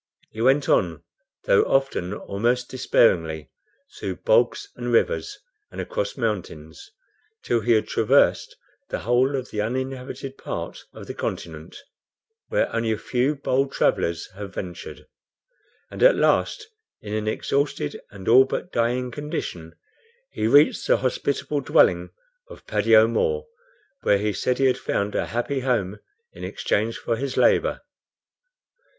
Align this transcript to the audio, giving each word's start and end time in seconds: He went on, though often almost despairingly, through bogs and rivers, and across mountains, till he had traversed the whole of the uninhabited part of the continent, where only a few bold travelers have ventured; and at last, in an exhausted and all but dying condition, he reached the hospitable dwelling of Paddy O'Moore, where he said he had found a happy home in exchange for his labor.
He 0.31 0.41
went 0.41 0.67
on, 0.67 1.03
though 1.43 1.61
often 1.61 2.11
almost 2.11 2.69
despairingly, 2.71 3.51
through 3.99 4.15
bogs 4.15 4.67
and 4.75 4.91
rivers, 4.91 5.37
and 5.69 5.79
across 5.79 6.17
mountains, 6.17 6.89
till 7.43 7.59
he 7.59 7.73
had 7.73 7.87
traversed 7.87 8.55
the 8.89 9.01
whole 9.01 9.35
of 9.35 9.51
the 9.51 9.61
uninhabited 9.61 10.39
part 10.39 10.85
of 10.91 11.05
the 11.05 11.13
continent, 11.13 11.77
where 12.47 12.75
only 12.75 12.91
a 12.91 12.97
few 12.97 13.35
bold 13.35 13.71
travelers 13.71 14.27
have 14.31 14.55
ventured; 14.55 15.05
and 15.91 16.01
at 16.01 16.15
last, 16.15 16.65
in 17.03 17.13
an 17.13 17.27
exhausted 17.27 18.01
and 18.09 18.27
all 18.27 18.45
but 18.45 18.71
dying 18.71 19.11
condition, 19.11 19.75
he 20.31 20.47
reached 20.47 20.87
the 20.87 20.97
hospitable 20.97 21.59
dwelling 21.61 22.09
of 22.49 22.65
Paddy 22.65 22.95
O'Moore, 22.95 23.45
where 24.01 24.17
he 24.17 24.33
said 24.33 24.57
he 24.57 24.65
had 24.65 24.79
found 24.79 25.13
a 25.13 25.27
happy 25.27 25.59
home 25.59 25.99
in 26.33 26.43
exchange 26.43 26.97
for 26.97 27.17
his 27.17 27.37
labor. 27.37 27.81